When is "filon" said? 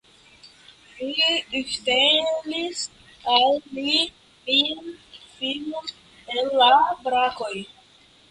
5.35-5.93